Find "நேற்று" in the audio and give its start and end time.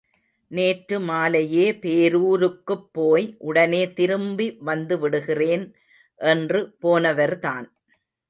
0.51-0.99